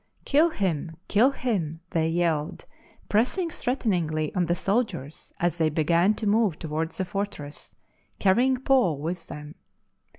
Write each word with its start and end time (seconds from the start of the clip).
"Kill 0.31 0.49
him! 0.49 0.97
kill 1.07 1.29
him!" 1.29 1.79
thej/ 1.91 2.11
yelled, 2.15 2.65
pressing 3.07 3.51
threateningly 3.51 4.33
on 4.33 4.47
the 4.47 4.55
soldiers 4.55 5.31
as 5.39 5.57
they 5.59 5.69
began 5.69 6.15
to 6.15 6.25
move 6.25 6.57
towards 6.57 6.97
the 6.97 7.05
fortress, 7.05 7.75
carrying 8.17 8.57
Paul 8.57 8.97
with 8.97 9.27
them. 9.27 9.53